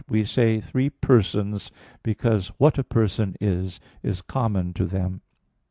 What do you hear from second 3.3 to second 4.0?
is,